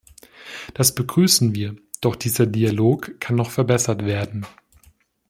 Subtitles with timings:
[0.73, 4.47] Das begrüßen wir, doch dieser Dialog kann noch verbessert werden.